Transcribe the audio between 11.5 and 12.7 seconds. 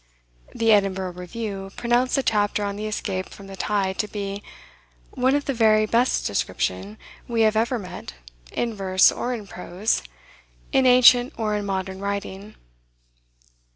in modern writing."